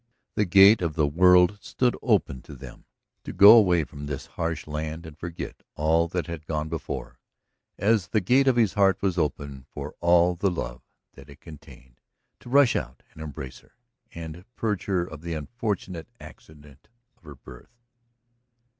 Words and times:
The 0.33 0.45
gate 0.45 0.81
of 0.81 0.95
the 0.95 1.05
world 1.05 1.59
stood 1.61 1.95
open 2.01 2.41
to 2.41 2.55
them 2.55 2.85
to 3.23 3.31
go 3.31 3.55
away 3.55 3.83
from 3.83 4.07
that 4.07 4.25
harsh 4.33 4.65
land 4.65 5.05
and 5.05 5.15
forget 5.15 5.61
all 5.75 6.07
that 6.07 6.25
had 6.25 6.47
gone 6.47 6.69
before, 6.69 7.19
as 7.77 8.07
the 8.07 8.19
gate 8.19 8.47
of 8.47 8.55
his 8.55 8.73
heart 8.73 8.99
was 9.03 9.19
open 9.19 9.67
for 9.69 9.93
all 9.99 10.33
the 10.33 10.49
love 10.49 10.81
that 11.13 11.29
it 11.29 11.39
contained 11.39 12.01
to 12.39 12.49
rush 12.49 12.75
out 12.75 13.03
and 13.13 13.21
embrace 13.21 13.59
her, 13.59 13.75
and 14.11 14.43
purge 14.55 14.85
her 14.85 15.03
of 15.05 15.21
the 15.21 15.35
unfortunate 15.35 16.07
accident 16.19 16.87
of 17.15 17.21
her 17.21 17.35
birth. 17.35 17.77